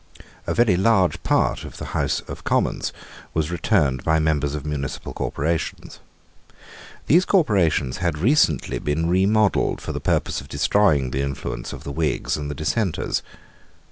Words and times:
A 0.47 0.55
very 0.55 0.77
large 0.77 1.21
part 1.21 1.63
of 1.63 1.77
the 1.77 1.93
House 1.93 2.21
of 2.21 2.43
Commons 2.43 2.91
was 3.35 3.51
returned 3.51 4.03
by 4.03 4.17
members 4.17 4.55
of 4.55 4.65
municipal 4.65 5.13
corporations. 5.13 5.99
These 7.05 7.23
corporations 7.23 7.97
had 7.97 8.17
recently 8.17 8.79
been 8.79 9.07
remodelled 9.07 9.79
for 9.79 9.91
the 9.91 9.99
purpose 10.01 10.41
of 10.41 10.49
destroying 10.49 11.11
the 11.11 11.21
influence 11.21 11.71
of 11.71 11.83
the 11.83 11.91
Whigs 11.91 12.35
and 12.35 12.51
Dissenters. 12.55 13.21